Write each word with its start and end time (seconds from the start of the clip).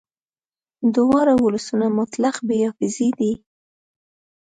دواړه 0.95 1.33
ولسونه 1.45 1.85
مطلق 1.99 2.35
بې 2.47 2.57
حافظې 2.65 3.09
دي 3.19 3.33